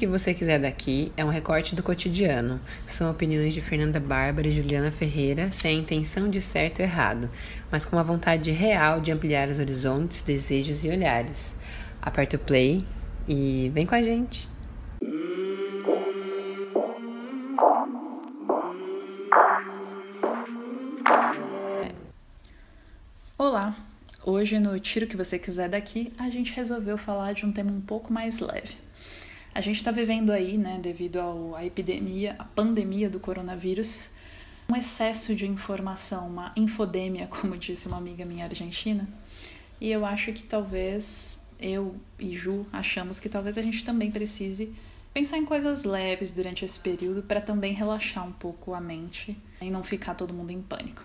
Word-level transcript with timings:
que 0.00 0.06
você 0.06 0.32
quiser 0.32 0.58
daqui 0.58 1.12
é 1.14 1.22
um 1.22 1.28
recorte 1.28 1.76
do 1.76 1.82
cotidiano. 1.82 2.58
São 2.88 3.10
opiniões 3.10 3.52
de 3.52 3.60
Fernanda 3.60 4.00
Bárbara 4.00 4.48
e 4.48 4.50
Juliana 4.50 4.90
Ferreira, 4.90 5.52
sem 5.52 5.76
a 5.76 5.78
intenção 5.78 6.30
de 6.30 6.40
certo 6.40 6.78
ou 6.78 6.86
errado, 6.86 7.30
mas 7.70 7.84
com 7.84 7.98
a 7.98 8.02
vontade 8.02 8.50
real 8.50 8.98
de 8.98 9.12
ampliar 9.12 9.50
os 9.50 9.58
horizontes, 9.58 10.22
desejos 10.22 10.82
e 10.84 10.88
olhares. 10.88 11.54
Aperta 12.00 12.36
o 12.36 12.38
play 12.38 12.82
e 13.28 13.70
vem 13.74 13.84
com 13.84 13.94
a 13.94 14.00
gente! 14.00 14.48
Olá! 23.36 23.76
Hoje 24.24 24.58
no 24.58 24.80
Tiro 24.80 25.06
que 25.06 25.16
você 25.16 25.38
quiser 25.38 25.68
daqui, 25.68 26.10
a 26.18 26.30
gente 26.30 26.54
resolveu 26.54 26.96
falar 26.96 27.34
de 27.34 27.44
um 27.44 27.52
tema 27.52 27.70
um 27.70 27.82
pouco 27.82 28.10
mais 28.10 28.40
leve 28.40 28.78
a 29.54 29.60
gente 29.60 29.76
está 29.76 29.90
vivendo 29.90 30.30
aí, 30.30 30.56
né, 30.56 30.78
devido 30.80 31.18
à 31.56 31.64
epidemia, 31.64 32.36
à 32.38 32.44
pandemia 32.44 33.10
do 33.10 33.18
coronavírus, 33.18 34.10
um 34.68 34.76
excesso 34.76 35.34
de 35.34 35.46
informação, 35.46 36.28
uma 36.28 36.52
infodemia, 36.56 37.26
como 37.30 37.56
disse 37.56 37.86
uma 37.86 37.96
amiga 37.96 38.24
minha 38.24 38.44
argentina. 38.44 39.08
E 39.80 39.90
eu 39.90 40.04
acho 40.04 40.32
que 40.32 40.42
talvez 40.42 41.40
eu 41.58 41.96
e 42.18 42.34
Ju 42.34 42.66
achamos 42.72 43.18
que 43.18 43.28
talvez 43.28 43.58
a 43.58 43.62
gente 43.62 43.82
também 43.82 44.10
precise 44.10 44.72
pensar 45.12 45.38
em 45.38 45.44
coisas 45.44 45.84
leves 45.84 46.30
durante 46.30 46.64
esse 46.64 46.78
período 46.78 47.22
para 47.22 47.40
também 47.40 47.72
relaxar 47.72 48.26
um 48.26 48.32
pouco 48.32 48.74
a 48.74 48.80
mente 48.80 49.36
e 49.60 49.70
não 49.70 49.82
ficar 49.82 50.14
todo 50.14 50.32
mundo 50.32 50.52
em 50.52 50.62
pânico. 50.62 51.02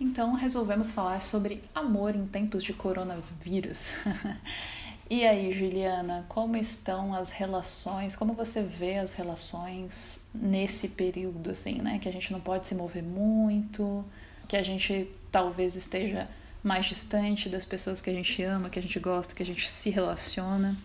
Então 0.00 0.34
resolvemos 0.34 0.92
falar 0.92 1.20
sobre 1.20 1.62
amor 1.74 2.14
em 2.14 2.26
tempos 2.26 2.62
de 2.62 2.72
coronavírus. 2.72 3.92
E 5.10 5.26
aí, 5.26 5.52
Juliana, 5.52 6.26
como 6.28 6.54
estão 6.54 7.14
as 7.14 7.30
relações? 7.30 8.14
Como 8.14 8.34
você 8.34 8.62
vê 8.62 8.98
as 8.98 9.14
relações 9.14 10.20
nesse 10.34 10.88
período, 10.88 11.50
assim, 11.50 11.80
né? 11.80 11.98
Que 11.98 12.10
a 12.10 12.12
gente 12.12 12.30
não 12.30 12.40
pode 12.40 12.68
se 12.68 12.74
mover 12.74 13.02
muito, 13.02 14.04
que 14.46 14.54
a 14.54 14.62
gente 14.62 15.10
talvez 15.32 15.76
esteja 15.76 16.28
mais 16.62 16.84
distante 16.84 17.48
das 17.48 17.64
pessoas 17.64 18.02
que 18.02 18.10
a 18.10 18.12
gente 18.12 18.42
ama, 18.42 18.68
que 18.68 18.78
a 18.78 18.82
gente 18.82 19.00
gosta, 19.00 19.34
que 19.34 19.42
a 19.42 19.46
gente 19.46 19.70
se 19.70 19.88
relaciona. 19.88 20.76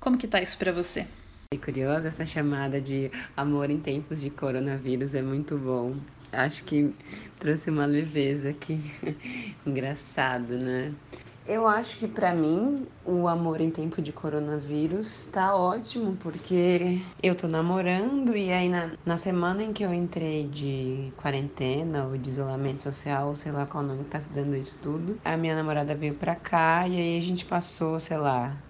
Como 0.00 0.16
que 0.16 0.26
tá 0.26 0.40
isso 0.40 0.56
para 0.56 0.72
você? 0.72 1.06
É 1.52 1.58
curiosa 1.58 2.08
essa 2.08 2.24
chamada 2.24 2.80
de 2.80 3.10
amor 3.36 3.70
em 3.70 3.78
tempos 3.78 4.22
de 4.22 4.30
coronavírus, 4.30 5.14
é 5.14 5.20
muito 5.20 5.58
bom. 5.58 5.96
Acho 6.32 6.64
que 6.64 6.94
trouxe 7.38 7.68
uma 7.68 7.84
leveza 7.84 8.48
aqui. 8.48 8.80
Engraçado, 9.66 10.56
né? 10.56 10.94
Eu 11.48 11.64
acho 11.68 11.96
que 11.98 12.08
para 12.08 12.34
mim 12.34 12.88
o 13.04 13.28
amor 13.28 13.60
em 13.60 13.70
tempo 13.70 14.02
de 14.02 14.12
coronavírus 14.12 15.24
tá 15.30 15.54
ótimo, 15.54 16.16
porque 16.16 17.00
eu 17.22 17.36
tô 17.36 17.46
namorando 17.46 18.36
e 18.36 18.52
aí 18.52 18.68
na, 18.68 18.94
na 19.06 19.16
semana 19.16 19.62
em 19.62 19.72
que 19.72 19.84
eu 19.84 19.94
entrei 19.94 20.48
de 20.48 21.12
quarentena 21.16 22.06
ou 22.06 22.18
de 22.18 22.30
isolamento 22.30 22.82
social, 22.82 23.36
sei 23.36 23.52
lá 23.52 23.64
qual 23.64 23.84
nome 23.84 24.04
tá 24.06 24.20
se 24.20 24.28
dando 24.28 24.56
isso 24.56 24.80
tudo, 24.82 25.20
a 25.24 25.36
minha 25.36 25.54
namorada 25.54 25.94
veio 25.94 26.16
pra 26.16 26.34
cá 26.34 26.88
e 26.88 26.96
aí 26.98 27.18
a 27.18 27.22
gente 27.22 27.44
passou, 27.44 28.00
sei 28.00 28.18
lá, 28.18 28.60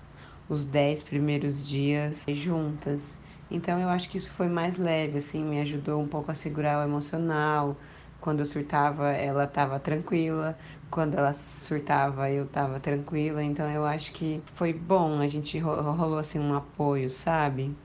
os 0.49 0.67
dez 0.67 1.03
primeiros 1.03 1.65
dias 1.67 2.25
juntas. 2.29 3.19
Então 3.51 3.81
eu 3.81 3.89
acho 3.89 4.09
que 4.11 4.19
isso 4.19 4.31
foi 4.33 4.49
mais 4.49 4.77
leve, 4.77 5.19
assim, 5.19 5.43
me 5.45 5.61
ajudou 5.61 6.01
um 6.03 6.09
pouco 6.09 6.31
a 6.31 6.35
segurar 6.35 6.81
o 6.81 6.83
emocional. 6.89 7.79
Quando 8.21 8.41
eu 8.41 8.47
surtava, 8.47 9.11
ela 9.13 9.45
estava 9.45 9.79
tranquila 9.79 10.57
quando 10.91 11.15
ela 11.15 11.35
surtava 11.35 12.31
eu 12.31 12.47
tava 12.47 12.79
tranquila, 12.81 13.43
então 13.43 13.69
eu 13.71 13.85
acho 13.85 14.13
que 14.13 14.41
foi 14.55 14.73
bom, 14.73 15.21
a 15.21 15.27
gente 15.27 15.59
rolou 15.59 16.19
assim 16.19 16.39
um 16.39 16.55
apoio, 16.55 17.11
sabe? 17.11 17.77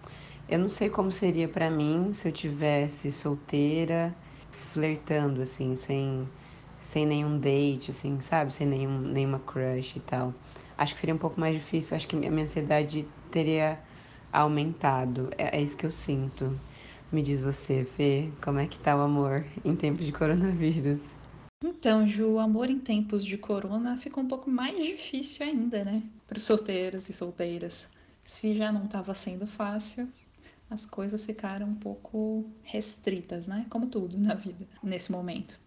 Eu 0.47 0.59
não 0.59 0.69
sei 0.69 0.89
como 0.89 1.11
seria 1.11 1.47
para 1.47 1.69
mim 1.69 2.13
se 2.13 2.27
eu 2.27 2.31
tivesse 2.31 3.11
solteira, 3.11 4.15
flertando 4.73 5.41
assim, 5.41 5.75
sem 5.75 6.27
sem 6.79 7.05
nenhum 7.05 7.39
date, 7.39 7.91
assim, 7.91 8.19
sabe? 8.21 8.53
Sem 8.53 8.67
nenhum, 8.67 8.99
nenhuma 8.99 9.39
crush 9.39 9.95
e 9.97 9.99
tal. 10.01 10.33
Acho 10.77 10.93
que 10.93 10.99
seria 10.99 11.15
um 11.15 11.17
pouco 11.17 11.39
mais 11.39 11.55
difícil, 11.55 11.95
acho 11.95 12.07
que 12.07 12.15
a 12.15 12.19
minha 12.19 12.43
ansiedade 12.43 13.07
teria 13.31 13.79
aumentado. 14.31 15.29
É, 15.37 15.57
é 15.57 15.61
isso 15.61 15.77
que 15.77 15.85
eu 15.85 15.91
sinto. 15.91 16.59
Me 17.11 17.21
diz 17.21 17.41
você, 17.41 17.83
Fê, 17.83 18.31
como 18.41 18.59
é 18.59 18.67
que 18.67 18.79
tá 18.79 18.95
o 18.95 19.01
amor 19.01 19.45
em 19.65 19.75
tempos 19.75 20.05
de 20.05 20.13
coronavírus? 20.13 21.01
Então, 21.61 22.07
Ju, 22.07 22.35
o 22.35 22.39
amor 22.39 22.69
em 22.69 22.79
tempos 22.79 23.25
de 23.25 23.37
corona 23.37 23.97
ficou 23.97 24.23
um 24.23 24.27
pouco 24.29 24.49
mais 24.49 24.81
difícil 24.81 25.45
ainda, 25.45 25.83
né? 25.83 26.03
Para 26.25 26.37
os 26.37 26.43
solteiros 26.43 27.09
e 27.09 27.13
solteiras. 27.13 27.89
Se 28.23 28.55
já 28.55 28.71
não 28.71 28.85
estava 28.85 29.13
sendo 29.13 29.45
fácil, 29.45 30.07
as 30.69 30.85
coisas 30.85 31.25
ficaram 31.25 31.67
um 31.67 31.75
pouco 31.75 32.45
restritas, 32.63 33.45
né? 33.45 33.65
Como 33.69 33.87
tudo 33.87 34.17
na 34.17 34.33
vida, 34.33 34.65
nesse 34.81 35.11
momento. 35.11 35.59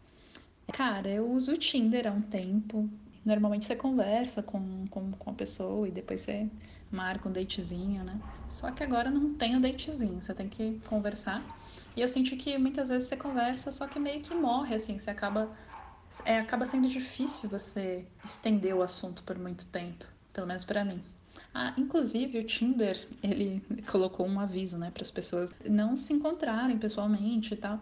Cara, 0.72 1.11
eu 1.11 1.31
uso 1.31 1.53
o 1.53 1.59
Tinder 1.59 2.06
há 2.06 2.11
um 2.11 2.22
tempo. 2.22 2.88
Normalmente 3.25 3.65
você 3.65 3.75
conversa 3.77 4.43
com, 4.43 4.87
com, 4.89 5.12
com 5.12 5.31
a 5.31 5.35
pessoa 5.35 5.89
e 5.89 5.91
depois 5.91 6.21
você 6.21 6.49
marca 6.91 7.29
um 7.29 7.33
datezinho, 7.33 8.05
né? 8.05 8.21
Só 8.49 8.71
que 8.71 8.83
agora 8.85 9.11
não 9.11 9.35
tem 9.35 9.57
o 9.57 9.61
datezinho, 9.61 10.23
você 10.23 10.35
tem 10.35 10.49
que 10.49 10.79
conversar. 10.87 11.47
E 11.97 12.01
eu 12.01 12.09
senti 12.09 12.37
que 12.37 12.59
muitas 12.59 12.89
vezes 12.89 13.09
você 13.09 13.17
conversa, 13.17 13.73
só 13.73 13.87
que 13.87 13.99
meio 13.99 14.21
que 14.23 14.35
morre, 14.35 14.75
assim, 14.75 14.99
você 14.99 15.11
acaba 15.11 15.51
é, 16.25 16.39
acaba 16.39 16.67
sendo 16.67 16.87
difícil 16.89 17.49
você 17.49 18.07
estender 18.23 18.75
o 18.75 18.83
assunto 18.83 19.23
por 19.25 19.39
muito 19.39 19.67
tempo, 19.67 20.05
pelo 20.33 20.47
menos 20.47 20.65
para 20.65 20.85
mim. 20.85 21.03
Ah, 21.53 21.75
inclusive 21.77 22.39
o 22.39 22.45
Tinder 22.45 23.09
ele 23.23 23.62
colocou 23.91 24.27
um 24.27 24.39
aviso, 24.39 24.79
né, 24.79 24.91
para 24.91 25.03
as 25.03 25.11
pessoas 25.11 25.55
não 25.69 25.97
se 25.97 26.12
encontrarem 26.12 26.79
pessoalmente 26.79 27.55
e 27.55 27.56
tal. 27.56 27.81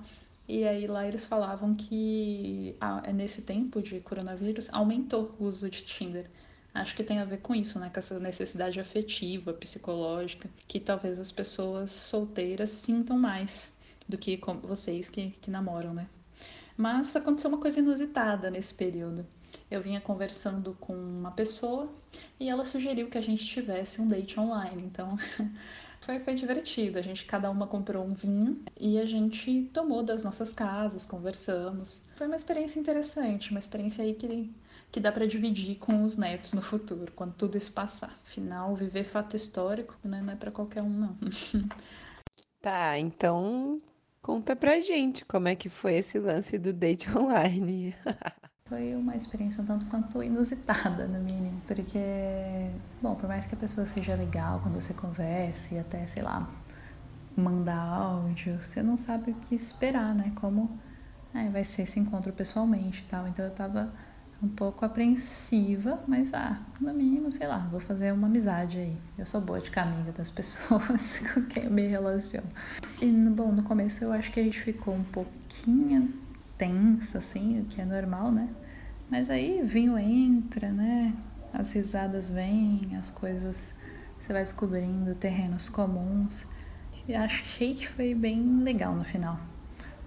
E 0.52 0.68
aí 0.68 0.86
lá 0.86 1.08
eles 1.08 1.24
falavam 1.24 1.74
que 1.74 2.76
ah, 2.78 3.10
nesse 3.10 3.40
tempo 3.40 3.80
de 3.80 4.00
coronavírus 4.00 4.68
aumentou 4.70 5.34
o 5.38 5.46
uso 5.46 5.70
de 5.70 5.82
Tinder. 5.82 6.30
Acho 6.74 6.94
que 6.94 7.02
tem 7.02 7.20
a 7.20 7.24
ver 7.24 7.38
com 7.38 7.54
isso, 7.54 7.78
né? 7.78 7.88
Com 7.88 7.98
essa 7.98 8.20
necessidade 8.20 8.78
afetiva, 8.78 9.54
psicológica, 9.54 10.50
que 10.68 10.78
talvez 10.78 11.18
as 11.18 11.32
pessoas 11.32 11.90
solteiras 11.90 12.68
sintam 12.68 13.16
mais 13.16 13.72
do 14.06 14.18
que 14.18 14.38
vocês 14.62 15.08
que, 15.08 15.30
que 15.40 15.50
namoram, 15.50 15.94
né? 15.94 16.06
Mas 16.76 17.16
aconteceu 17.16 17.48
uma 17.48 17.58
coisa 17.58 17.78
inusitada 17.78 18.50
nesse 18.50 18.74
período. 18.74 19.26
Eu 19.70 19.80
vinha 19.80 20.02
conversando 20.02 20.76
com 20.78 20.94
uma 20.94 21.30
pessoa 21.30 21.90
e 22.38 22.50
ela 22.50 22.66
sugeriu 22.66 23.08
que 23.08 23.16
a 23.16 23.22
gente 23.22 23.42
tivesse 23.42 24.02
um 24.02 24.08
date 24.08 24.38
online. 24.38 24.82
Então 24.84 25.16
foi, 26.02 26.20
foi 26.20 26.34
divertido. 26.34 26.98
A 26.98 27.02
gente, 27.02 27.24
cada 27.24 27.50
uma 27.50 27.66
comprou 27.66 28.04
um 28.04 28.12
vinho 28.12 28.62
e 28.78 28.98
a 28.98 29.06
gente 29.06 29.70
tomou 29.72 30.02
das 30.02 30.22
nossas 30.22 30.52
casas, 30.52 31.06
conversamos. 31.06 32.02
Foi 32.14 32.26
uma 32.26 32.36
experiência 32.36 32.78
interessante, 32.78 33.50
uma 33.50 33.58
experiência 33.58 34.04
aí 34.04 34.14
que, 34.14 34.52
que 34.90 35.00
dá 35.00 35.10
para 35.10 35.26
dividir 35.26 35.76
com 35.78 36.04
os 36.04 36.16
netos 36.16 36.52
no 36.52 36.62
futuro, 36.62 37.12
quando 37.16 37.34
tudo 37.34 37.56
isso 37.56 37.72
passar. 37.72 38.18
Afinal, 38.24 38.74
viver 38.74 39.04
fato 39.04 39.36
histórico 39.36 39.96
né, 40.04 40.20
não 40.20 40.32
é 40.32 40.36
para 40.36 40.50
qualquer 40.50 40.82
um, 40.82 40.90
não. 40.90 41.16
Tá, 42.60 42.96
então 42.96 43.82
Conta 44.22 44.54
pra 44.54 44.80
gente 44.80 45.24
como 45.24 45.48
é 45.48 45.56
que 45.56 45.68
foi 45.68 45.94
esse 45.94 46.16
lance 46.16 46.56
do 46.56 46.72
date 46.72 47.10
online. 47.18 47.92
Foi 48.72 48.96
uma 48.96 49.14
experiência 49.14 49.62
um 49.62 49.66
tanto 49.66 49.84
quanto 49.84 50.22
inusitada, 50.22 51.06
no 51.06 51.20
mínimo, 51.20 51.60
porque, 51.66 52.70
bom, 53.02 53.14
por 53.14 53.28
mais 53.28 53.44
que 53.44 53.54
a 53.54 53.58
pessoa 53.58 53.86
seja 53.86 54.14
legal 54.14 54.60
quando 54.62 54.80
você 54.80 54.94
conversa 54.94 55.74
e 55.74 55.78
até, 55.78 56.06
sei 56.06 56.22
lá, 56.22 56.48
mandar 57.36 57.76
áudio, 57.76 58.58
você 58.62 58.82
não 58.82 58.96
sabe 58.96 59.32
o 59.32 59.34
que 59.34 59.54
esperar, 59.54 60.14
né? 60.14 60.32
Como 60.36 60.70
é, 61.34 61.50
vai 61.50 61.64
ser 61.64 61.82
esse 61.82 62.00
encontro 62.00 62.32
pessoalmente 62.32 63.02
e 63.02 63.10
tal. 63.10 63.28
Então 63.28 63.44
eu 63.44 63.50
tava 63.50 63.92
um 64.42 64.48
pouco 64.48 64.86
apreensiva, 64.86 66.02
mas 66.08 66.32
ah, 66.32 66.58
no 66.80 66.94
mínimo, 66.94 67.30
sei 67.30 67.48
lá, 67.48 67.58
vou 67.70 67.78
fazer 67.78 68.10
uma 68.10 68.26
amizade 68.26 68.78
aí. 68.78 68.96
Eu 69.18 69.26
sou 69.26 69.42
boa 69.42 69.60
de 69.60 69.70
amiga 69.78 70.12
das 70.12 70.30
pessoas 70.30 71.18
com 71.34 71.42
quem 71.42 71.64
eu 71.64 71.70
me 71.70 71.86
relaciono. 71.88 72.48
E, 73.02 73.06
bom, 73.06 73.52
no 73.52 73.62
começo 73.62 74.02
eu 74.02 74.12
acho 74.12 74.32
que 74.32 74.40
a 74.40 74.42
gente 74.42 74.62
ficou 74.62 74.94
um 74.94 75.04
pouquinho 75.04 76.22
tensa, 76.56 77.18
assim, 77.18 77.60
o 77.60 77.64
que 77.64 77.80
é 77.80 77.84
normal, 77.84 78.30
né? 78.30 78.48
Mas 79.10 79.28
aí 79.28 79.62
vinho 79.62 79.98
entra, 79.98 80.70
né? 80.70 81.14
As 81.52 81.72
risadas 81.72 82.30
vêm, 82.30 82.96
as 82.98 83.10
coisas 83.10 83.74
você 84.18 84.32
vai 84.32 84.42
descobrindo 84.42 85.14
terrenos 85.14 85.68
comuns. 85.68 86.46
E 87.08 87.14
achei 87.14 87.74
que 87.74 87.88
foi 87.88 88.14
bem 88.14 88.62
legal 88.62 88.94
no 88.94 89.04
final. 89.04 89.38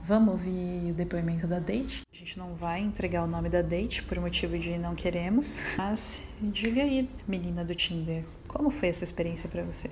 Vamos 0.02 0.36
ouvir 0.36 0.92
o 0.92 0.94
depoimento 0.94 1.46
da 1.46 1.60
Date? 1.60 2.04
A 2.14 2.16
gente 2.16 2.38
não 2.38 2.56
vai 2.56 2.80
entregar 2.80 3.24
o 3.24 3.28
nome 3.28 3.50
da 3.50 3.62
Date 3.62 4.04
por 4.04 4.20
motivo 4.20 4.58
de 4.58 4.78
não 4.78 4.96
queremos, 4.96 5.62
mas 5.78 6.24
diga 6.42 6.82
aí, 6.82 7.10
menina 7.28 7.66
do 7.66 7.76
Tinder, 7.76 8.24
como 8.48 8.70
foi 8.70 8.90
essa 8.90 9.04
experiência 9.04 9.50
para 9.50 9.64
você? 9.64 9.90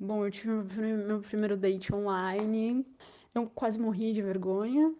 Bom, 0.00 0.24
eu 0.24 0.30
tive 0.30 0.52
meu 0.52 1.20
primeiro 1.20 1.56
date 1.56 1.94
online. 1.94 2.86
Eu 3.34 3.46
quase 3.46 3.78
morri 3.78 4.12
de 4.12 4.22
vergonha. 4.22 4.94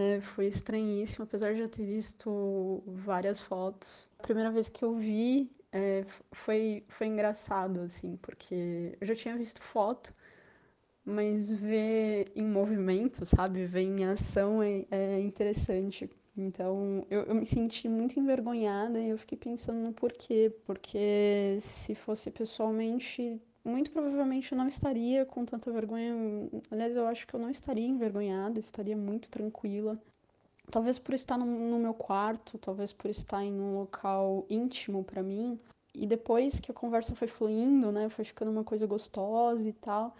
É, 0.00 0.18
foi 0.20 0.46
estranhíssimo, 0.46 1.24
apesar 1.24 1.52
de 1.52 1.58
já 1.60 1.68
ter 1.68 1.84
visto 1.84 2.82
várias 2.86 3.38
fotos. 3.40 4.08
A 4.18 4.22
primeira 4.22 4.50
vez 4.50 4.66
que 4.68 4.82
eu 4.82 4.94
vi 4.96 5.50
é, 5.70 6.04
foi, 6.32 6.84
foi 6.88 7.06
engraçado, 7.08 7.80
assim, 7.80 8.16
porque 8.16 8.96
eu 8.98 9.06
já 9.06 9.14
tinha 9.14 9.36
visto 9.36 9.60
foto, 9.62 10.14
mas 11.04 11.50
ver 11.50 12.32
em 12.34 12.46
movimento, 12.46 13.26
sabe? 13.26 13.66
Ver 13.66 13.82
em 13.82 14.04
ação 14.06 14.62
é, 14.62 14.86
é 14.90 15.20
interessante. 15.20 16.08
Então, 16.36 17.06
eu, 17.10 17.22
eu 17.24 17.34
me 17.34 17.44
senti 17.44 17.88
muito 17.88 18.18
envergonhada 18.18 18.98
e 18.98 19.10
eu 19.10 19.18
fiquei 19.18 19.36
pensando 19.36 19.80
no 19.80 19.92
porquê. 19.92 20.50
Porque 20.64 21.58
se 21.60 21.94
fosse 21.94 22.30
pessoalmente, 22.30 23.38
muito 23.64 23.90
provavelmente 23.90 24.52
eu 24.52 24.58
não 24.58 24.66
estaria 24.66 25.24
com 25.26 25.44
tanta 25.44 25.70
vergonha. 25.70 26.14
Aliás, 26.70 26.96
eu 26.96 27.06
acho 27.06 27.26
que 27.26 27.34
eu 27.34 27.40
não 27.40 27.50
estaria 27.50 27.86
envergonhada, 27.86 28.58
estaria 28.58 28.96
muito 28.96 29.30
tranquila. 29.30 29.94
Talvez 30.70 30.98
por 30.98 31.14
estar 31.14 31.36
no, 31.36 31.44
no 31.44 31.78
meu 31.78 31.94
quarto, 31.94 32.58
talvez 32.58 32.92
por 32.92 33.10
estar 33.10 33.44
em 33.44 33.52
um 33.52 33.78
local 33.78 34.46
íntimo 34.48 35.04
para 35.04 35.22
mim. 35.22 35.58
E 35.94 36.06
depois 36.06 36.60
que 36.60 36.70
a 36.70 36.74
conversa 36.74 37.14
foi 37.14 37.26
fluindo, 37.26 37.90
né, 37.90 38.08
foi 38.08 38.24
ficando 38.24 38.50
uma 38.50 38.64
coisa 38.64 38.86
gostosa 38.86 39.68
e 39.68 39.72
tal, 39.72 40.14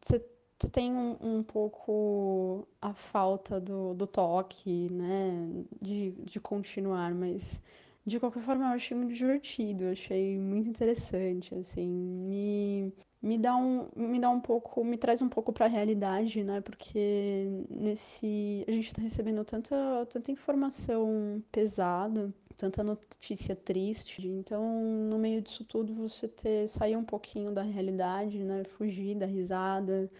você 0.00 0.16
é, 0.16 0.68
tem 0.70 0.92
um, 0.92 1.16
um, 1.20 1.42
pouco 1.42 2.66
a 2.80 2.94
falta 2.94 3.60
do, 3.60 3.94
do 3.94 4.06
toque, 4.06 4.88
né, 4.90 5.64
de, 5.82 6.12
de 6.12 6.38
continuar, 6.38 7.12
mas 7.12 7.60
de 8.06 8.20
qualquer 8.20 8.42
forma 8.42 8.66
eu 8.66 8.74
achei 8.74 8.96
muito 8.96 9.14
divertido, 9.14 9.86
achei 9.86 10.38
muito 10.38 10.68
interessante, 10.68 11.54
assim, 11.54 11.88
me, 11.88 12.92
me 13.22 13.38
dá 13.38 13.56
um, 13.56 13.88
me 13.96 14.18
dá 14.20 14.30
um 14.30 14.40
pouco, 14.40 14.84
me 14.84 14.98
traz 14.98 15.22
um 15.22 15.28
pouco 15.28 15.52
para 15.52 15.66
a 15.66 15.68
realidade, 15.68 16.44
né, 16.44 16.60
porque 16.60 17.46
nesse, 17.70 18.64
a 18.68 18.72
gente 18.72 18.86
está 18.86 19.02
recebendo 19.02 19.44
tanta, 19.44 20.06
tanta 20.10 20.30
informação 20.30 21.42
pesada, 21.50 22.28
tanta 22.56 22.82
notícia 22.82 23.54
triste. 23.56 24.26
Então, 24.26 24.62
no 25.10 25.18
meio 25.18 25.42
disso 25.42 25.64
tudo, 25.64 25.94
você 25.94 26.28
ter 26.28 26.68
sair 26.68 26.96
um 26.96 27.04
pouquinho 27.04 27.52
da 27.52 27.62
realidade, 27.62 28.38
né? 28.42 28.64
Fugir 28.64 29.16
da 29.16 29.26
risada, 29.26 30.10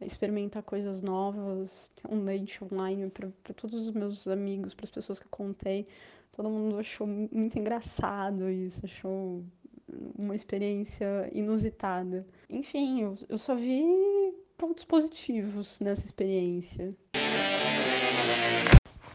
experimentar 0.00 0.62
coisas 0.62 1.02
novas, 1.02 1.90
um 2.08 2.24
date 2.24 2.62
online 2.64 3.10
para 3.10 3.54
todos 3.54 3.86
os 3.86 3.90
meus 3.92 4.26
amigos, 4.26 4.74
para 4.74 4.84
as 4.84 4.90
pessoas 4.90 5.20
que 5.20 5.26
eu 5.26 5.30
contei. 5.30 5.86
Todo 6.34 6.48
mundo 6.48 6.78
achou 6.78 7.06
muito 7.06 7.58
engraçado 7.58 8.48
isso, 8.48 8.80
achou 8.86 9.44
uma 10.18 10.34
experiência 10.34 11.28
inusitada. 11.30 12.26
Enfim, 12.48 13.02
eu, 13.02 13.18
eu 13.28 13.36
só 13.36 13.54
vi 13.54 13.84
pontos 14.56 14.82
positivos 14.82 15.78
nessa 15.80 16.06
experiência. 16.06 16.88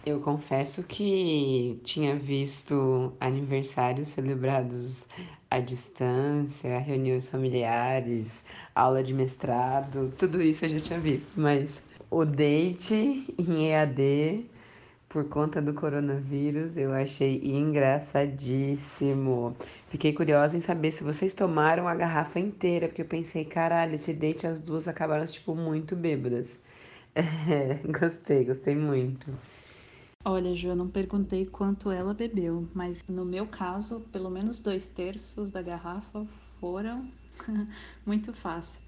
Eu 0.06 0.22
confesso 0.22 0.84
que 0.84 1.82
tinha 1.84 2.16
visto 2.16 3.12
aniversários 3.20 4.10
celebrados 4.10 5.04
à 5.50 5.60
distância, 5.60 6.78
reuniões 6.78 7.28
familiares, 7.30 8.44
aula 8.76 9.04
de 9.04 9.14
mestrado, 9.16 10.14
tudo 10.20 10.40
isso 10.40 10.66
eu 10.66 10.70
já 10.70 10.80
tinha 10.80 11.00
visto, 11.00 11.34
mas 11.36 11.82
o 12.12 12.24
date 12.24 13.34
em 13.40 13.72
EAD 13.72 14.48
por 15.10 15.28
conta 15.30 15.62
do 15.62 15.74
coronavírus 15.74 16.78
eu 16.78 16.94
achei 16.94 17.42
engraçadíssimo. 17.44 19.56
Fiquei 19.90 20.14
curiosa 20.14 20.56
em 20.58 20.62
saber 20.62 20.92
se 20.92 21.04
vocês 21.04 21.34
tomaram 21.34 21.88
a 21.88 21.96
garrafa 21.96 22.40
inteira, 22.40 22.88
porque 22.88 23.02
eu 23.02 23.06
pensei, 23.06 23.46
caralho, 23.46 23.96
esse 23.96 24.14
date 24.14 24.46
as 24.46 24.60
duas 24.60 24.88
acabaram 24.88 25.26
tipo 25.26 25.56
muito 25.56 25.96
bêbadas. 25.96 26.60
É, 27.50 27.74
gostei, 28.00 28.46
gostei 28.46 28.76
muito. 28.76 29.34
Olha, 30.24 30.56
Ju, 30.56 30.68
eu 30.68 30.76
não 30.76 30.88
perguntei 30.88 31.48
quanto 31.48 31.90
ela 31.90 32.14
bebeu, 32.14 32.68
mas 32.76 33.04
no 33.08 33.26
meu 33.26 33.48
caso, 33.48 34.02
pelo 34.12 34.30
menos 34.30 34.60
dois 34.60 34.88
terços 34.88 35.50
da 35.50 35.64
garrafa 35.64 36.28
foram 36.60 37.12
muito 38.06 38.32
fácil. 38.34 38.80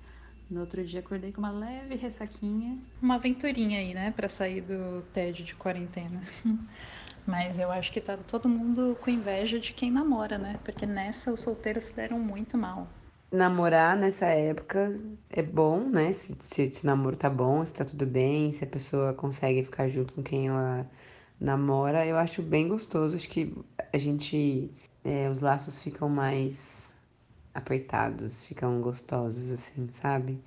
No 0.49 0.61
outro 0.61 0.83
dia 0.83 0.99
acordei 0.99 1.31
com 1.31 1.39
uma 1.39 1.51
leve 1.51 1.95
ressaquinha. 1.95 2.77
Uma 2.99 3.15
aventurinha 3.15 3.79
aí, 3.79 3.93
né, 3.93 4.11
para 4.11 4.27
sair 4.27 4.61
do 4.61 5.03
tédio 5.13 5.45
de 5.45 5.53
quarentena. 5.53 6.21
Mas 7.27 7.59
eu 7.59 7.71
acho 7.71 7.91
que 7.91 8.01
tá 8.01 8.17
todo 8.17 8.49
mundo 8.49 8.97
com 9.01 9.11
inveja 9.11 9.59
de 9.59 9.71
quem 9.73 9.91
namora, 9.91 10.39
né? 10.39 10.59
Porque 10.65 10.85
nessa 10.87 11.31
os 11.31 11.41
solteiros 11.41 11.85
se 11.85 11.93
deram 11.93 12.17
muito 12.17 12.57
mal. 12.57 12.87
Namorar 13.31 13.95
nessa 13.95 14.25
época 14.25 14.91
é 15.29 15.43
bom, 15.43 15.87
né? 15.87 16.11
Se, 16.11 16.35
se, 16.45 16.71
se 16.71 16.83
o 16.83 16.87
namoro 16.87 17.15
tá 17.15 17.29
bom, 17.29 17.63
se 17.63 17.71
tá 17.71 17.85
tudo 17.85 18.07
bem, 18.07 18.51
se 18.51 18.63
a 18.63 18.67
pessoa 18.67 19.13
consegue 19.13 19.61
ficar 19.63 19.87
junto 19.89 20.13
com 20.13 20.23
quem 20.23 20.47
ela 20.47 20.89
namora, 21.39 22.03
eu 22.07 22.17
acho 22.17 22.41
bem 22.41 22.67
gostoso. 22.67 23.15
Acho 23.15 23.29
que 23.29 23.55
a 23.93 23.97
gente. 23.99 24.71
É, 25.03 25.29
os 25.29 25.41
laços 25.41 25.81
ficam 25.81 26.09
mais 26.09 26.88
apertados, 27.59 28.43
ficam 28.43 28.81
gostosos, 28.81 29.51
assim, 29.51 29.87
sabe? 29.89 30.41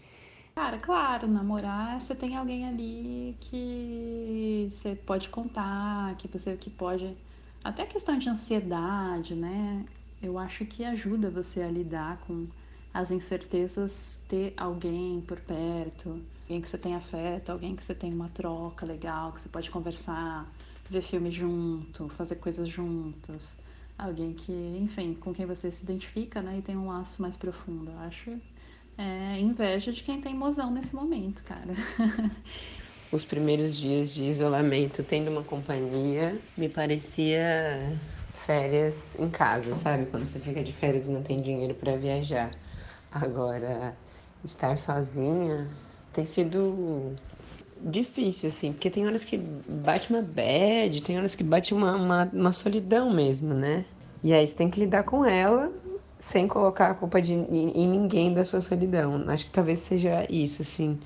Cara, 0.54 0.78
claro, 0.78 1.26
namorar, 1.28 2.00
você 2.00 2.14
tem 2.14 2.36
alguém 2.36 2.66
ali 2.66 3.36
que 3.40 4.68
você 4.70 4.94
pode 4.94 5.28
contar, 5.30 6.14
que 6.16 6.28
você 6.28 6.56
que 6.56 6.68
pode. 6.68 7.16
Até 7.64 7.82
a 7.82 7.86
questão 7.86 8.18
de 8.18 8.28
ansiedade, 8.28 9.34
né? 9.34 9.84
Eu 10.22 10.38
acho 10.38 10.64
que 10.66 10.84
ajuda 10.84 11.30
você 11.30 11.62
a 11.62 11.70
lidar 11.70 12.18
com 12.26 12.46
as 12.92 13.10
incertezas, 13.10 14.20
ter 14.28 14.52
alguém 14.56 15.22
por 15.22 15.40
perto, 15.40 16.20
alguém 16.42 16.60
que 16.60 16.68
você 16.68 16.76
tem 16.78 16.94
afeto, 16.94 17.50
alguém 17.50 17.74
que 17.74 17.82
você 17.82 17.94
tem 17.94 18.12
uma 18.12 18.28
troca 18.28 18.84
legal, 18.84 19.32
que 19.32 19.40
você 19.40 19.48
pode 19.48 19.70
conversar, 19.70 20.46
ver 20.88 21.02
filme 21.02 21.30
junto, 21.30 22.08
fazer 22.10 22.36
coisas 22.36 22.68
juntos. 22.68 23.54
Alguém 23.98 24.34
que, 24.34 24.52
enfim, 24.52 25.14
com 25.14 25.32
quem 25.32 25.46
você 25.46 25.70
se 25.70 25.82
identifica, 25.84 26.42
né? 26.42 26.58
E 26.58 26.62
tem 26.62 26.76
um 26.76 26.88
laço 26.88 27.22
mais 27.22 27.36
profundo. 27.36 27.90
Eu 27.92 27.98
acho 28.00 28.40
é, 28.98 29.38
inveja 29.40 29.92
de 29.92 30.02
quem 30.02 30.20
tem 30.20 30.34
mozão 30.34 30.70
nesse 30.72 30.94
momento, 30.94 31.42
cara. 31.44 31.74
Os 33.10 33.24
primeiros 33.24 33.76
dias 33.76 34.14
de 34.14 34.24
isolamento, 34.24 35.04
tendo 35.04 35.30
uma 35.30 35.44
companhia, 35.44 36.40
me 36.56 36.68
parecia 36.68 38.00
férias 38.32 39.14
em 39.16 39.28
casa, 39.30 39.74
sabe? 39.74 40.06
Quando 40.06 40.26
você 40.26 40.40
fica 40.40 40.62
de 40.64 40.72
férias 40.72 41.06
e 41.06 41.10
não 41.10 41.22
tem 41.22 41.40
dinheiro 41.40 41.74
para 41.74 41.96
viajar. 41.96 42.50
Agora, 43.10 43.96
estar 44.44 44.78
sozinha 44.78 45.70
tem 46.12 46.24
sido 46.26 47.14
difícil, 47.84 48.48
assim, 48.50 48.72
porque 48.72 48.90
tem 48.90 49.06
horas 49.06 49.24
que 49.24 49.36
bate 49.38 50.10
uma 50.10 50.22
bad, 50.22 51.02
tem 51.02 51.18
horas 51.18 51.34
que 51.34 51.44
bate 51.44 51.74
uma, 51.74 51.96
uma, 51.96 52.30
uma 52.32 52.52
solidão 52.52 53.12
mesmo, 53.12 53.54
né? 53.54 53.84
E 54.22 54.32
aí 54.32 54.46
você 54.46 54.54
tem 54.54 54.70
que 54.70 54.80
lidar 54.80 55.02
com 55.04 55.24
ela 55.24 55.72
sem 56.18 56.46
colocar 56.46 56.90
a 56.90 56.94
culpa 56.94 57.20
de, 57.20 57.32
em, 57.34 57.70
em 57.70 57.88
ninguém 57.88 58.32
da 58.32 58.44
sua 58.44 58.60
solidão. 58.60 59.24
Acho 59.28 59.46
que 59.46 59.52
talvez 59.52 59.80
seja 59.80 60.26
isso, 60.30 60.62
assim. 60.62 60.98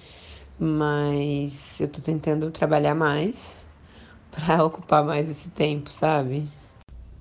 Mas 0.58 1.80
eu 1.80 1.88
tô 1.88 2.00
tentando 2.02 2.50
trabalhar 2.50 2.94
mais 2.94 3.56
para 4.32 4.64
ocupar 4.64 5.04
mais 5.04 5.30
esse 5.30 5.48
tempo, 5.50 5.90
sabe? 5.92 6.48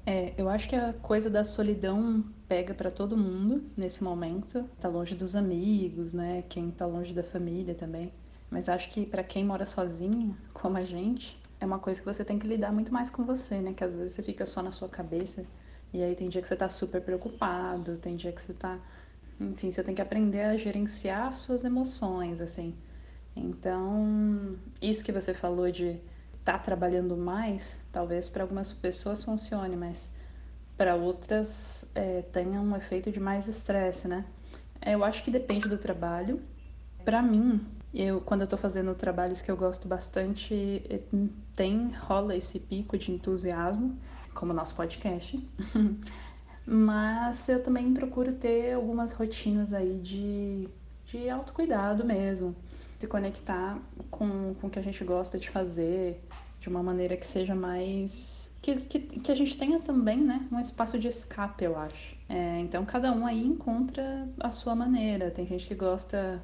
É, 0.05 0.33
eu 0.37 0.49
acho 0.49 0.67
que 0.69 0.75
a 0.75 0.93
coisa 0.93 1.29
da 1.29 1.43
solidão 1.43 2.23
pega 2.47 2.73
para 2.73 2.91
todo 2.91 3.17
mundo 3.17 3.71
nesse 3.75 4.03
momento. 4.03 4.63
Tá 4.79 4.87
longe 4.87 5.15
dos 5.15 5.35
amigos, 5.35 6.13
né? 6.13 6.43
Quem 6.43 6.71
tá 6.71 6.85
longe 6.85 7.13
da 7.13 7.23
família 7.23 7.73
também. 7.75 8.11
Mas 8.49 8.69
acho 8.69 8.89
que 8.89 9.05
para 9.05 9.23
quem 9.23 9.43
mora 9.43 9.65
sozinho, 9.65 10.37
como 10.53 10.77
a 10.77 10.83
gente, 10.83 11.39
é 11.59 11.65
uma 11.65 11.79
coisa 11.79 11.99
que 11.99 12.05
você 12.05 12.23
tem 12.23 12.37
que 12.37 12.47
lidar 12.47 12.71
muito 12.71 12.93
mais 12.93 13.09
com 13.09 13.23
você, 13.23 13.59
né? 13.59 13.73
Que 13.73 13.83
às 13.83 13.95
vezes 13.95 14.13
você 14.13 14.23
fica 14.23 14.45
só 14.45 14.61
na 14.61 14.71
sua 14.71 14.89
cabeça 14.89 15.45
e 15.93 16.03
aí 16.03 16.15
tem 16.15 16.29
dia 16.29 16.41
que 16.41 16.47
você 16.47 16.55
tá 16.55 16.69
super 16.69 17.01
preocupado, 17.01 17.97
tem 17.97 18.15
dia 18.15 18.31
que 18.31 18.41
você 18.41 18.53
tá, 18.53 18.79
enfim, 19.39 19.71
você 19.71 19.83
tem 19.83 19.95
que 19.95 20.01
aprender 20.01 20.41
a 20.41 20.57
gerenciar 20.57 21.33
suas 21.33 21.63
emoções, 21.63 22.41
assim. 22.41 22.75
Então, 23.35 24.57
isso 24.81 25.03
que 25.03 25.11
você 25.11 25.33
falou 25.33 25.71
de 25.71 25.99
estar 26.39 26.53
tá 26.53 26.59
trabalhando 26.59 27.17
mais, 27.17 27.79
talvez 27.91 28.29
para 28.29 28.43
algumas 28.43 28.71
pessoas 28.71 29.23
funcione, 29.23 29.75
mas 29.75 30.11
para 30.77 30.95
outras 30.95 31.91
é, 31.95 32.21
tenha 32.21 32.61
um 32.61 32.75
efeito 32.75 33.11
de 33.11 33.19
mais 33.19 33.47
estresse, 33.47 34.07
né? 34.07 34.25
Eu 34.85 35.03
acho 35.03 35.23
que 35.23 35.31
depende 35.31 35.67
do 35.67 35.77
trabalho. 35.77 36.41
Para 37.03 37.21
mim, 37.21 37.65
eu, 37.95 38.19
quando 38.19 38.41
eu 38.41 38.47
tô 38.47 38.57
fazendo 38.57 38.93
trabalhos 38.93 39.41
que 39.41 39.49
eu 39.49 39.55
gosto 39.55 39.87
bastante, 39.87 40.83
eh, 40.89 40.99
tem, 41.55 41.89
rola 41.93 42.35
esse 42.35 42.59
pico 42.59 42.97
de 42.97 43.11
entusiasmo, 43.11 43.97
como 44.33 44.51
o 44.51 44.55
nosso 44.55 44.75
podcast. 44.75 45.41
Mas 46.67 47.47
eu 47.47 47.63
também 47.63 47.93
procuro 47.93 48.33
ter 48.33 48.73
algumas 48.73 49.13
rotinas 49.13 49.71
aí 49.71 49.97
de, 49.99 50.67
de 51.05 51.29
autocuidado 51.29 52.03
mesmo. 52.03 52.53
Se 52.99 53.07
conectar 53.07 53.79
com, 54.11 54.53
com 54.55 54.67
o 54.67 54.69
que 54.69 54.79
a 54.79 54.81
gente 54.81 55.03
gosta 55.03 55.37
de 55.37 55.49
fazer 55.49 56.21
de 56.59 56.67
uma 56.67 56.83
maneira 56.83 57.15
que 57.15 57.25
seja 57.25 57.55
mais. 57.55 58.49
Que, 58.61 58.75
que, 58.77 58.99
que 58.99 59.31
a 59.31 59.35
gente 59.35 59.55
tenha 59.57 59.79
também, 59.79 60.19
né? 60.19 60.47
Um 60.51 60.59
espaço 60.59 60.97
de 60.97 61.07
escape, 61.07 61.63
eu 61.63 61.77
acho. 61.77 62.15
É, 62.27 62.59
então 62.59 62.83
cada 62.83 63.11
um 63.11 63.25
aí 63.25 63.45
encontra 63.45 64.27
a 64.39 64.51
sua 64.51 64.75
maneira. 64.75 65.29
Tem 65.29 65.45
gente 65.45 65.67
que 65.67 65.75
gosta 65.75 66.41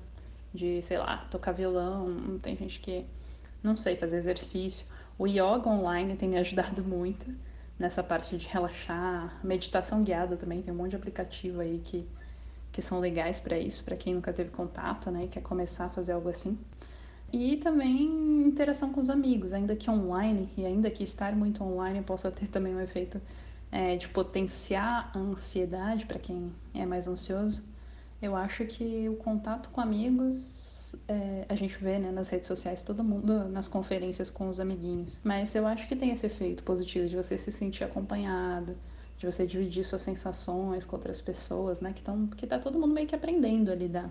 de, 0.53 0.81
sei 0.81 0.97
lá, 0.97 1.25
tocar 1.29 1.51
violão, 1.51 2.37
tem 2.41 2.55
gente 2.55 2.79
que 2.79 3.05
não 3.63 3.77
sei, 3.77 3.95
fazer 3.95 4.17
exercício. 4.17 4.85
O 5.17 5.27
yoga 5.27 5.69
online 5.69 6.15
tem 6.15 6.27
me 6.27 6.37
ajudado 6.37 6.83
muito 6.83 7.25
nessa 7.77 8.03
parte 8.03 8.37
de 8.37 8.47
relaxar, 8.47 9.39
meditação 9.43 10.03
guiada 10.03 10.35
também, 10.37 10.61
tem 10.61 10.73
um 10.73 10.77
monte 10.77 10.91
de 10.91 10.95
aplicativo 10.95 11.61
aí 11.61 11.79
que, 11.83 12.07
que 12.71 12.81
são 12.81 12.99
legais 12.99 13.39
para 13.39 13.57
isso, 13.57 13.83
para 13.83 13.95
quem 13.95 14.13
nunca 14.13 14.31
teve 14.31 14.51
contato, 14.51 15.09
né, 15.09 15.25
e 15.25 15.27
quer 15.27 15.41
começar 15.41 15.85
a 15.85 15.89
fazer 15.89 16.11
algo 16.13 16.29
assim. 16.29 16.57
E 17.33 17.57
também 17.57 18.43
interação 18.45 18.91
com 18.91 18.99
os 18.99 19.09
amigos, 19.09 19.53
ainda 19.53 19.75
que 19.75 19.89
online, 19.89 20.49
e 20.57 20.65
ainda 20.65 20.91
que 20.91 21.03
estar 21.03 21.35
muito 21.35 21.63
online 21.63 22.03
possa 22.03 22.29
ter 22.29 22.47
também 22.47 22.75
um 22.75 22.81
efeito 22.81 23.21
é, 23.71 23.95
de 23.95 24.07
potenciar 24.09 25.09
a 25.15 25.17
ansiedade 25.17 26.05
para 26.05 26.19
quem 26.19 26.51
é 26.73 26.85
mais 26.85 27.07
ansioso, 27.07 27.63
eu 28.21 28.35
acho 28.35 28.65
que 28.65 29.09
o 29.09 29.15
contato 29.15 29.69
com 29.69 29.81
amigos, 29.81 30.95
é, 31.07 31.45
a 31.49 31.55
gente 31.55 31.77
vê 31.77 31.97
né, 31.97 32.11
nas 32.11 32.29
redes 32.29 32.47
sociais, 32.47 32.83
todo 32.83 33.03
mundo 33.03 33.49
nas 33.49 33.67
conferências 33.67 34.29
com 34.29 34.47
os 34.47 34.59
amiguinhos, 34.59 35.19
mas 35.23 35.55
eu 35.55 35.65
acho 35.65 35.87
que 35.87 35.95
tem 35.95 36.11
esse 36.11 36.25
efeito 36.25 36.63
positivo 36.63 37.07
de 37.09 37.15
você 37.15 37.37
se 37.37 37.51
sentir 37.51 37.83
acompanhado, 37.83 38.77
de 39.17 39.25
você 39.25 39.47
dividir 39.47 39.83
suas 39.83 40.01
sensações 40.01 40.85
com 40.85 40.95
outras 40.95 41.21
pessoas, 41.21 41.81
né, 41.81 41.93
que, 41.93 41.99
estão 41.99 42.27
que 42.27 42.45
tá 42.45 42.59
todo 42.59 42.79
mundo 42.79 42.93
meio 42.93 43.07
que 43.07 43.15
aprendendo 43.15 43.71
a 43.71 43.75
lidar. 43.75 44.09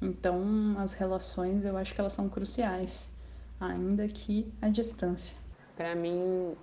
Então, 0.00 0.76
as 0.78 0.92
relações 0.92 1.64
eu 1.64 1.76
acho 1.76 1.94
que 1.94 2.00
elas 2.00 2.12
são 2.12 2.28
cruciais, 2.28 3.10
ainda 3.58 4.06
que 4.08 4.52
à 4.60 4.68
distância. 4.68 5.36
Para 5.74 5.94
mim, 5.94 6.54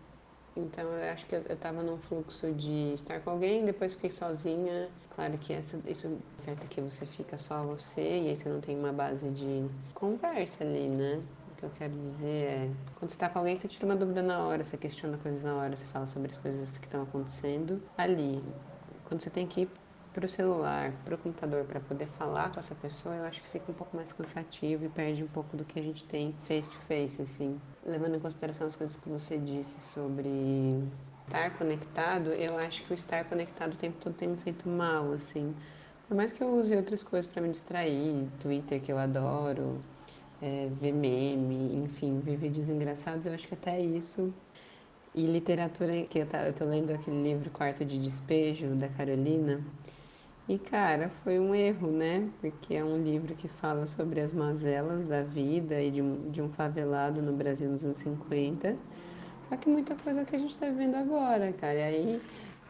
então 0.55 0.85
eu 0.85 1.12
acho 1.12 1.25
que 1.25 1.35
eu 1.35 1.41
estava 1.50 1.83
num 1.83 1.97
fluxo 1.97 2.51
de 2.53 2.93
estar 2.93 3.19
com 3.21 3.31
alguém, 3.31 3.65
depois 3.65 3.93
fiquei 3.93 4.12
sozinha. 4.12 4.89
Claro 5.15 5.38
que 5.38 5.53
essa, 5.53 5.79
isso 5.88 6.07
é 6.07 6.41
certo 6.41 6.67
que 6.67 6.81
você 6.81 7.05
fica 7.05 7.38
só 7.38 7.63
você 7.63 8.01
e 8.01 8.29
aí 8.29 8.35
você 8.35 8.50
não 8.50 8.62
tem 8.62 8.77
uma 8.77 8.91
base 8.93 9.29
de 9.29 9.65
conversa 9.93 10.63
ali, 10.63 10.88
né? 10.88 11.21
O 11.51 11.55
que 11.55 11.63
eu 11.63 11.71
quero 11.77 11.93
dizer 11.93 12.47
é, 12.47 12.69
quando 12.95 13.12
você 13.12 13.15
está 13.15 13.29
com 13.29 13.39
alguém, 13.39 13.57
você 13.57 13.67
tira 13.67 13.85
uma 13.85 13.95
dúvida 13.95 14.21
na 14.21 14.45
hora, 14.45 14.63
você 14.63 14.77
questiona 14.77 15.17
coisas 15.17 15.41
na 15.43 15.55
hora, 15.55 15.75
você 15.75 15.85
fala 15.88 16.07
sobre 16.07 16.31
as 16.31 16.38
coisas 16.38 16.77
que 16.77 16.85
estão 16.85 17.03
acontecendo 17.03 17.81
ali. 17.97 18.43
Quando 19.05 19.21
você 19.21 19.29
tem 19.29 19.47
que 19.47 19.62
ir 19.62 19.69
para 20.15 20.25
o 20.25 20.29
celular, 20.29 20.93
para 21.03 21.13
o 21.13 21.17
computador, 21.17 21.65
para 21.65 21.81
poder 21.81 22.05
falar 22.05 22.50
com 22.53 22.57
essa 22.57 22.74
pessoa, 22.74 23.13
eu 23.15 23.25
acho 23.25 23.41
que 23.41 23.50
fica 23.50 23.69
um 23.69 23.75
pouco 23.75 23.98
mais 23.98 24.13
cansativo 24.13 24.86
e 24.86 24.88
perde 24.88 25.22
um 25.22 25.27
pouco 25.27 25.57
do 25.57 25.65
que 25.65 25.77
a 25.77 25.84
gente 25.84 26.05
tem 26.05 26.34
face 26.48 26.72
to 26.72 26.77
face, 26.88 27.22
assim. 27.22 27.60
Levando 27.86 28.15
em 28.15 28.19
consideração 28.19 28.65
as 28.65 28.77
coisas 28.77 28.95
que 28.95 29.10
você 29.10 29.38
disse 29.38 29.77
sobre 29.81 30.81
estar 31.27 31.57
conectado, 31.57 32.29
eu 32.29 32.57
acho 32.57 32.81
que 32.84 32.93
o 32.93 32.95
estar 32.95 33.25
conectado 33.25 33.74
o 33.74 33.75
tempo 33.75 33.98
todo 34.00 34.13
tem 34.13 34.29
me 34.29 34.38
feito 34.38 34.69
mal, 34.69 35.12
assim. 35.12 35.53
Por 36.07 36.15
mais 36.15 36.31
que 36.31 36.41
eu 36.41 36.48
use 36.48 36.74
outras 36.74 37.03
coisas 37.03 37.29
para 37.29 37.41
me 37.41 37.50
distrair, 37.50 38.25
Twitter 38.39 38.81
que 38.81 38.93
eu 38.93 38.98
adoro, 38.98 39.81
é, 40.41 40.69
ver 40.79 40.93
meme, 40.93 41.75
enfim, 41.84 42.22
ver 42.22 42.38
vídeos 42.38 42.69
engraçados, 42.69 43.25
eu 43.25 43.34
acho 43.34 43.50
que 43.50 43.53
até 43.53 43.81
isso 43.81 44.34
e 45.13 45.25
literatura, 45.25 46.03
que 46.03 46.19
eu, 46.19 46.25
tá, 46.25 46.45
eu 46.45 46.53
tô 46.53 46.65
lendo 46.65 46.91
aquele 46.91 47.24
livro 47.24 47.50
Quarto 47.50 47.86
de 47.86 47.98
Despejo, 47.98 48.75
da 48.75 48.89
Carolina, 48.89 49.62
e 50.47 50.59
cara, 50.59 51.09
foi 51.09 51.39
um 51.39 51.55
erro, 51.55 51.91
né? 51.91 52.31
Porque 52.39 52.75
é 52.75 52.83
um 52.83 53.01
livro 53.01 53.35
que 53.35 53.47
fala 53.47 53.87
sobre 53.87 54.21
as 54.21 54.31
mazelas 54.33 55.05
da 55.05 55.23
vida 55.23 55.81
e 55.81 55.91
de 55.91 56.01
um, 56.01 56.29
de 56.31 56.41
um 56.41 56.49
favelado 56.49 57.21
no 57.21 57.33
Brasil 57.33 57.69
nos 57.69 57.83
anos 57.83 57.99
50. 57.99 58.77
Só 59.49 59.57
que 59.57 59.69
muita 59.69 59.95
coisa 59.95 60.25
que 60.25 60.35
a 60.35 60.39
gente 60.39 60.51
está 60.53 60.67
vivendo 60.67 60.95
agora, 60.95 61.51
cara. 61.53 61.75
E 61.75 61.83
aí 61.83 62.21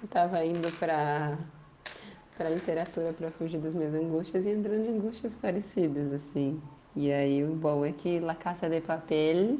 eu 0.01 0.07
tava 0.07 0.43
indo 0.45 0.71
pra, 0.71 1.37
pra 2.37 2.49
literatura 2.49 3.13
para 3.13 3.31
fugir 3.31 3.59
das 3.59 3.73
minhas 3.73 3.93
angústias 3.93 4.45
e 4.45 4.49
entrando 4.51 4.85
em 4.85 4.97
angústias 4.97 5.35
parecidas, 5.35 6.11
assim. 6.13 6.61
E 6.95 7.11
aí 7.11 7.43
o 7.43 7.55
bom 7.55 7.85
é 7.85 7.91
que 7.93 8.19
La 8.19 8.35
Caça 8.35 8.69
de 8.69 8.81
Papel 8.81 9.57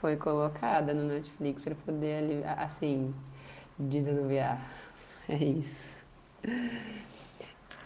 foi 0.00 0.16
colocada 0.16 0.92
no 0.94 1.04
Netflix 1.08 1.62
para 1.62 1.74
poder, 1.74 2.44
assim, 2.58 3.14
desanuviar. 3.78 4.60
É 5.28 5.42
isso. 5.44 6.04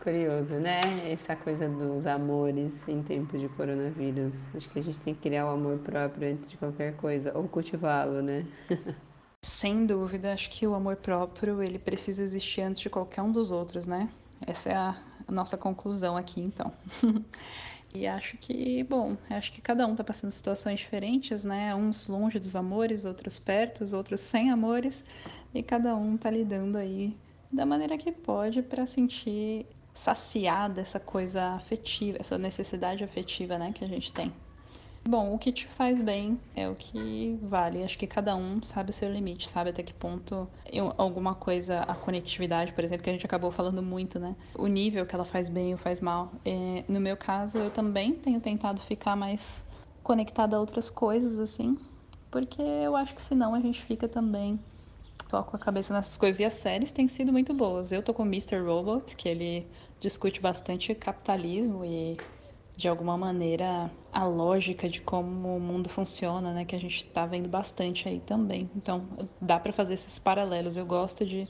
Curioso, 0.01 0.59
né? 0.59 1.13
Essa 1.13 1.37
coisa 1.37 1.69
dos 1.69 2.07
amores 2.07 2.89
em 2.89 3.03
tempos 3.03 3.39
de 3.39 3.49
coronavírus. 3.51 4.55
Acho 4.55 4.69
que 4.71 4.79
a 4.79 4.83
gente 4.83 4.99
tem 4.99 5.15
que 5.15 5.21
criar 5.21 5.47
o 5.47 5.51
amor 5.51 5.79
próprio 5.81 6.33
antes 6.33 6.51
de 6.51 6.57
qualquer 6.57 6.97
coisa, 6.97 7.37
ou 7.37 7.47
cultivá-lo, 7.49 8.23
né? 8.23 8.47
Sem 9.45 9.85
dúvida, 9.87 10.33
acho 10.33 10.51
que 10.51 10.67
o 10.67 10.75
amor 10.75 10.97
próprio 10.97 11.63
ele 11.63 11.79
precisa 11.79 12.23
existir 12.23 12.63
antes 12.63 12.83
de 12.83 12.91
qualquer 12.91 13.23
um 13.23 13.33
dos 13.33 13.51
outros, 13.51 13.87
né? 13.87 14.11
Essa 14.47 14.71
é 14.71 14.75
a 14.75 14.97
nossa 15.29 15.57
conclusão 15.57 16.17
aqui, 16.17 16.41
então. 16.41 16.73
e 17.95 18.07
acho 18.07 18.39
que, 18.39 18.83
bom, 18.85 19.17
acho 19.29 19.53
que 19.53 19.61
cada 19.61 19.87
um 19.87 19.95
tá 19.95 20.05
passando 20.05 20.31
situações 20.31 20.81
diferentes, 20.81 21.45
né? 21.45 21.75
Uns 21.75 22.09
longe 22.09 22.39
dos 22.39 22.57
amores, 22.57 23.05
outros 23.05 23.39
perto, 23.39 23.85
outros 23.95 24.21
sem 24.21 24.51
amores, 24.51 25.05
e 25.55 25.63
cada 25.63 25.95
um 25.95 26.17
tá 26.17 26.31
lidando 26.31 26.79
aí 26.79 27.19
da 27.53 27.67
maneira 27.67 27.99
que 27.99 28.13
pode 28.13 28.63
para 28.63 28.87
sentir 28.87 29.67
saciar 29.95 30.71
dessa 30.71 31.01
coisa 31.01 31.55
afetiva, 31.55 32.19
essa 32.21 32.39
necessidade 32.39 33.05
afetiva, 33.05 33.59
né, 33.59 33.73
que 33.73 33.85
a 33.85 33.89
gente 33.89 34.13
tem. 34.13 34.33
Bom, 35.09 35.35
o 35.35 35.39
que 35.39 35.51
te 35.51 35.67
faz 35.67 36.01
bem 36.01 36.39
é 36.55 36.69
o 36.69 36.75
que 36.75 37.39
vale. 37.43 37.83
Acho 37.83 37.97
que 37.99 38.07
cada 38.07 38.37
um 38.37 38.63
sabe 38.63 38.91
o 38.91 38.93
seu 38.93 39.11
limite, 39.11 39.49
sabe 39.49 39.71
até 39.71 39.83
que 39.83 39.95
ponto 39.95 40.47
eu, 40.71 40.93
alguma 40.99 41.35
coisa, 41.35 41.81
a 41.81 41.95
conectividade, 41.95 42.73
por 42.75 42.85
exemplo, 42.85 43.03
que 43.03 43.11
a 43.11 43.13
gente 43.13 43.25
acabou 43.25 43.51
falando 43.51 43.83
muito, 43.83 44.19
né? 44.19 44.37
O 44.55 44.67
nível 44.67 45.07
que 45.07 45.15
ela 45.15 45.25
faz 45.25 45.49
bem 45.49 45.73
ou 45.73 45.79
faz 45.79 46.01
mal. 46.01 46.31
É, 46.45 46.85
no 46.87 47.01
meu 47.01 47.17
caso, 47.17 47.57
eu 47.59 47.71
também 47.71 48.13
tenho 48.13 48.41
tentado 48.41 48.81
ficar 48.83 49.17
mais 49.17 49.65
conectada 50.03 50.57
a 50.57 50.61
outras 50.61 50.91
coisas, 50.91 51.39
assim, 51.39 51.79
porque 52.31 52.61
eu 52.61 52.95
acho 52.95 53.15
que 53.15 53.23
senão 53.23 53.55
a 53.55 53.61
gente 53.61 53.83
fica 53.83 54.07
também 54.07 54.61
com 55.31 55.57
a 55.57 55.59
cabeça 55.59 55.95
nessas 55.95 56.17
coisas. 56.17 56.41
E 56.41 56.45
as 56.45 56.55
séries 56.55 56.91
têm 56.91 57.09
sido 57.09 57.33
muito 57.33 57.55
boas. 57.55 57.93
Eu 57.93 58.03
tô 58.03 58.13
com 58.13 58.23
o 58.23 58.27
Mr. 58.27 58.59
Robot, 58.59 59.17
que 59.17 59.29
ele 59.29 59.67
discute 60.01 60.41
bastante 60.41 60.95
capitalismo 60.95 61.85
e, 61.85 62.21
de 62.77 62.89
alguma 62.89 63.17
maneira, 63.17 63.91
a 64.13 64.25
lógica 64.25 64.89
de 64.89 65.01
como 65.01 65.57
o 65.57 65.61
mundo 65.61 65.89
funciona, 65.89 66.53
né? 66.53 66.65
Que 66.65 66.77
a 66.77 66.81
gente 66.81 67.07
tá 67.07 67.27
vendo 67.27 67.49
bastante 67.49 68.09
aí 68.09 68.21
também. 68.21 68.71
Então, 68.75 69.09
dá 69.41 69.59
para 69.61 69.73
fazer 69.73 69.95
esses 69.95 70.19
paralelos. 70.19 70.77
Eu 70.77 70.87
gosto 70.87 71.25
de 71.25 71.49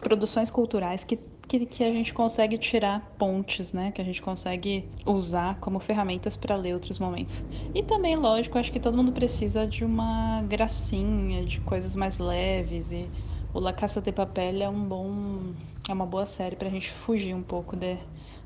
produções 0.00 0.50
culturais 0.50 1.04
que, 1.04 1.18
que, 1.46 1.66
que, 1.66 1.84
a 1.84 1.92
gente 1.92 2.12
consegue 2.12 2.58
tirar 2.58 3.14
pontes, 3.18 3.72
né? 3.72 3.92
Que 3.92 4.00
a 4.00 4.04
gente 4.04 4.20
consegue 4.20 4.88
usar 5.06 5.58
como 5.60 5.78
ferramentas 5.78 6.36
para 6.36 6.56
ler 6.56 6.74
outros 6.74 6.98
momentos. 6.98 7.42
E 7.74 7.82
também, 7.82 8.16
lógico, 8.16 8.58
acho 8.58 8.72
que 8.72 8.80
todo 8.80 8.96
mundo 8.96 9.12
precisa 9.12 9.66
de 9.66 9.84
uma 9.84 10.42
gracinha, 10.42 11.44
de 11.44 11.60
coisas 11.60 11.94
mais 11.94 12.18
leves 12.18 12.90
e 12.90 13.10
o 13.52 13.58
La 13.58 13.72
Caça 13.72 14.00
de 14.00 14.12
Papel 14.12 14.62
é 14.62 14.68
um 14.68 14.84
bom 14.84 15.54
é 15.88 15.92
uma 15.92 16.06
boa 16.06 16.24
série 16.24 16.54
pra 16.54 16.68
gente 16.68 16.90
fugir 16.90 17.34
um 17.34 17.42
pouco 17.42 17.76
de, 17.76 17.98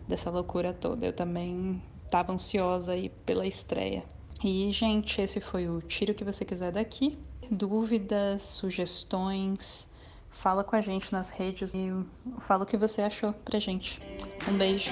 dessa 0.08 0.30
loucura 0.30 0.72
toda. 0.72 1.04
Eu 1.06 1.12
também 1.12 1.82
tava 2.10 2.32
ansiosa 2.32 2.92
aí 2.92 3.08
pela 3.08 3.46
estreia. 3.46 4.04
E, 4.42 4.70
gente, 4.72 5.20
esse 5.20 5.40
foi 5.40 5.68
o 5.68 5.80
Tiro 5.82 6.14
que 6.14 6.24
você 6.24 6.44
quiser 6.44 6.72
daqui. 6.72 7.18
Dúvidas, 7.50 8.42
sugestões, 8.44 9.88
Fala 10.34 10.64
com 10.64 10.76
a 10.76 10.80
gente 10.80 11.12
nas 11.12 11.30
redes 11.30 11.72
e 11.74 11.90
fala 12.40 12.64
o 12.64 12.66
que 12.66 12.76
você 12.76 13.00
achou 13.00 13.32
pra 13.32 13.58
gente. 13.58 14.00
Um 14.48 14.58
beijo. 14.58 14.90